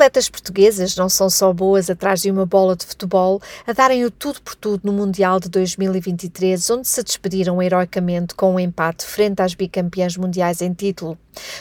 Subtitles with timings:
[0.00, 4.10] atletas portuguesas não são só boas atrás de uma bola de futebol, a darem o
[4.10, 9.42] tudo por tudo no Mundial de 2023, onde se despediram heroicamente com um empate frente
[9.42, 11.18] às bicampeãs mundiais em título.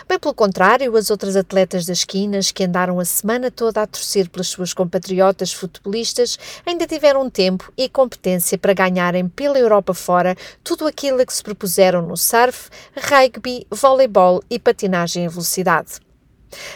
[0.07, 4.29] Bem pelo contrário, as outras atletas das esquinas, que andaram a semana toda a torcer
[4.29, 10.33] pelas suas compatriotas futebolistas, ainda tiveram tempo e competência para ganharem pela Europa fora
[10.63, 15.99] tudo aquilo que se propuseram no surf, rugby, voleibol e patinagem em velocidade.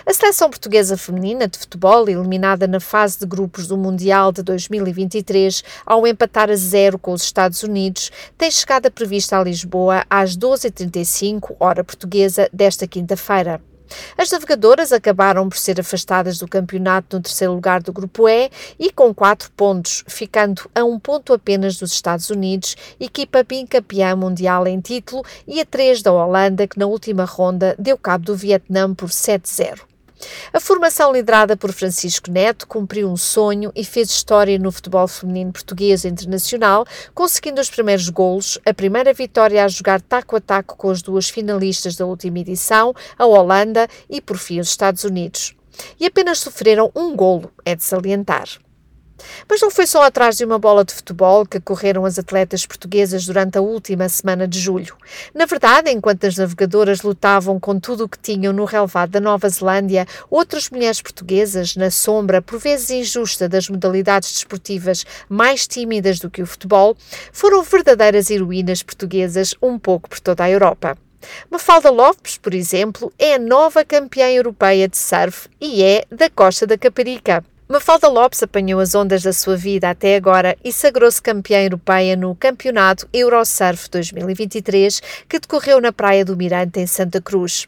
[0.06, 5.64] A seleção portuguesa feminina de futebol, eliminada na fase de grupos do Mundial de 2023
[5.86, 11.56] ao empatar a zero com os Estados Unidos, tem chegada prevista a Lisboa às 12h35,
[11.60, 13.62] hora portuguesa, desta quinta-feira.
[14.18, 18.50] As navegadoras acabaram por ser afastadas do campeonato no terceiro lugar do Grupo E
[18.80, 24.68] e com quatro pontos, ficando a um ponto apenas dos Estados Unidos, equipa bicampeã mundial
[24.68, 28.94] em título, e a três da Holanda, que na última ronda deu cabo do Vietnã
[28.94, 29.93] por 7-0.
[30.52, 35.52] A formação liderada por Francisco Neto cumpriu um sonho e fez história no futebol feminino
[35.52, 40.90] português internacional, conseguindo os primeiros golos, a primeira vitória a jogar taco a taco com
[40.90, 45.56] as duas finalistas da última edição, a Holanda e, por fim, os Estados Unidos.
[46.00, 48.48] E apenas sofreram um golo, é de salientar.
[49.50, 53.26] Mas não foi só atrás de uma bola de futebol que correram as atletas portuguesas
[53.26, 54.96] durante a última semana de julho.
[55.34, 59.48] Na verdade, enquanto as navegadoras lutavam com tudo o que tinham no relevado da Nova
[59.50, 66.30] Zelândia, outras mulheres portuguesas, na sombra, por vezes injusta, das modalidades desportivas mais tímidas do
[66.30, 66.96] que o futebol,
[67.32, 70.98] foram verdadeiras heroínas portuguesas um pouco por toda a Europa.
[71.50, 76.68] Mafalda Lopes, por exemplo, é a nova campeã europeia de surf e é da Costa
[76.68, 77.44] da Caparica.
[77.68, 82.36] Mafalda Lopes apanhou as ondas da sua vida até agora e sagrou-se campeã europeia no
[82.36, 87.66] Campeonato Eurosurf 2023, que decorreu na Praia do Mirante, em Santa Cruz.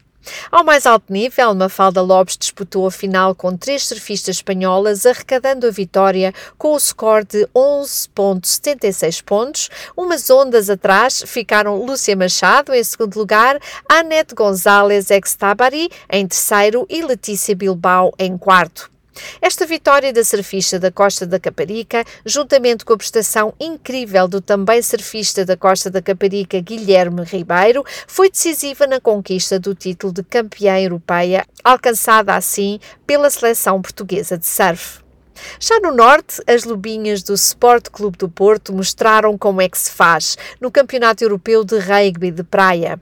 [0.52, 5.72] Ao mais alto nível, Mafalda Lopes disputou a final com três surfistas espanholas, arrecadando a
[5.72, 9.70] vitória com o score de 11,76 pontos.
[9.96, 17.02] Umas ondas atrás ficaram Lúcia Machado em segundo lugar, Anete González Extabari em terceiro e
[17.02, 18.95] Letícia Bilbao em quarto.
[19.42, 24.82] Esta vitória da surfista da Costa da Caparica, juntamente com a prestação incrível do também
[24.82, 30.80] surfista da Costa da Caparica, Guilherme Ribeiro, foi decisiva na conquista do título de campeã
[30.80, 35.00] europeia, alcançada assim pela seleção portuguesa de surf.
[35.60, 39.92] Já no Norte, as lobinhas do Sport Clube do Porto mostraram como é que se
[39.92, 43.00] faz no Campeonato Europeu de Rugby de Praia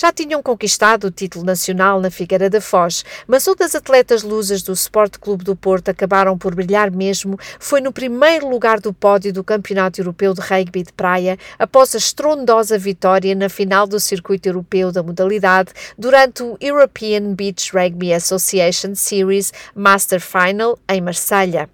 [0.00, 4.72] já tinham conquistado o título nacional na Figueira da Foz, mas outras atletas lusas do
[4.72, 9.44] Sport Clube do Porto acabaram por brilhar mesmo foi no primeiro lugar do pódio do
[9.44, 14.90] Campeonato Europeu de Rugby de Praia, após a estrondosa vitória na final do circuito europeu
[14.90, 21.68] da modalidade durante o European Beach Rugby Association Series Master Final em Marselha.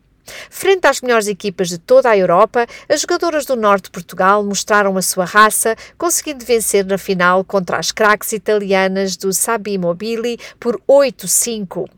[0.51, 4.97] Frente às melhores equipas de toda a Europa, as jogadoras do norte de Portugal mostraram
[4.97, 10.81] a sua raça, conseguindo vencer na final contra as craques italianas do Sabi Mobili por
[10.89, 11.89] 8-5.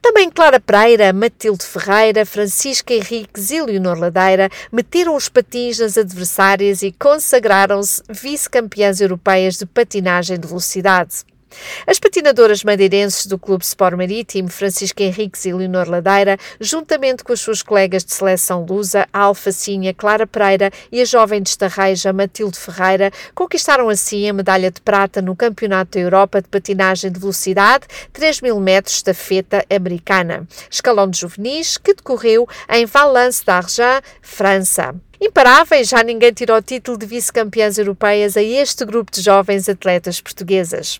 [0.00, 6.82] Também Clara Pereira, Matilde Ferreira, Francisca Henriques e Leonor Ladeira meteram os patins nas adversárias
[6.82, 11.24] e consagraram-se vice-campeãs europeias de patinagem de velocidade.
[11.86, 17.40] As patinadoras madeirenses do Clube Sport Marítimo, Francisca Henriques e Leonor Ladeira, juntamente com as
[17.40, 22.58] suas colegas de seleção lusa, a alfacinha Clara Pereira e a jovem de Estarreja Matilde
[22.58, 27.86] Ferreira, conquistaram assim a medalha de prata no Campeonato da Europa de Patinagem de Velocidade
[28.12, 34.94] 3 mil metros da feta americana, escalão de juvenis que decorreu em Valence d'Argent, França.
[35.20, 40.20] Imparáveis, já ninguém tirou o título de vice-campeãs europeias a este grupo de jovens atletas
[40.20, 40.98] portuguesas.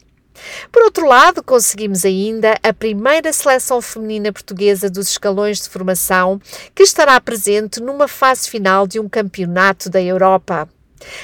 [0.71, 6.41] Por outro lado, conseguimos ainda a primeira seleção feminina portuguesa dos escalões de formação
[6.75, 10.69] que estará presente numa fase final de um campeonato da Europa.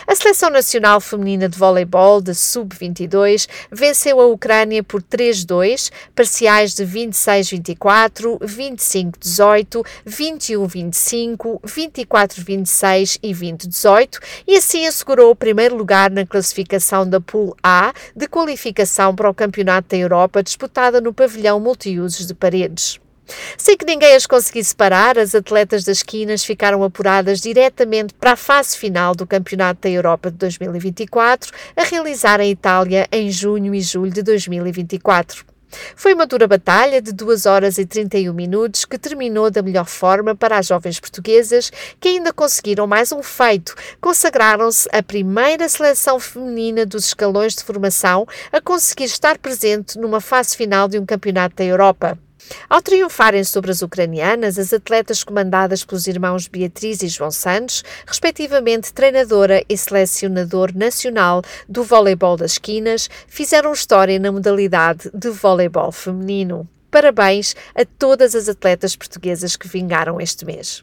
[0.06, 6.84] A Seleção Nacional Feminina de Voleibol de Sub-22 venceu a Ucrânia por 3-2, parciais de
[6.84, 17.20] 26-24, 25-18, 21-25, 24-26 e 20-18 e assim assegurou o primeiro lugar na classificação da
[17.20, 23.00] Pool A de qualificação para o Campeonato da Europa disputada no pavilhão multiusos de Paredes.
[23.56, 28.36] Sem que ninguém as conseguisse parar, as atletas das esquinas ficaram apuradas diretamente para a
[28.36, 33.80] fase final do Campeonato da Europa de 2024, a realizar em Itália em junho e
[33.80, 35.44] julho de 2024.
[35.94, 40.34] Foi uma dura batalha de 2 horas e 31 minutos que terminou da melhor forma
[40.34, 41.70] para as jovens portuguesas,
[42.00, 48.26] que ainda conseguiram mais um feito: consagraram-se a primeira seleção feminina dos escalões de formação
[48.50, 52.18] a conseguir estar presente numa fase final de um campeonato da Europa.
[52.68, 58.92] Ao triunfarem sobre as ucranianas, as atletas comandadas pelos irmãos Beatriz e João Santos, respectivamente
[58.92, 66.68] treinadora e selecionador nacional do voleibol das esquinas, fizeram história na modalidade de voleibol feminino.
[66.90, 70.82] Parabéns a todas as atletas portuguesas que vingaram este mês.